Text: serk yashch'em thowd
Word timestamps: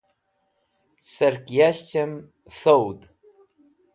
serk 1.13 1.45
yashch'em 1.57 2.11
thowd 2.59 2.99